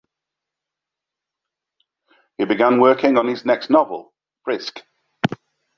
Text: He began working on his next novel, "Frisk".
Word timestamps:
He 2.39 2.45
began 2.45 2.79
working 2.81 3.19
on 3.19 3.27
his 3.27 3.45
next 3.45 3.69
novel, 3.69 4.15
"Frisk". 4.43 4.81